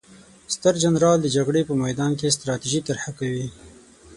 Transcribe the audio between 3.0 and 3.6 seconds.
کوي.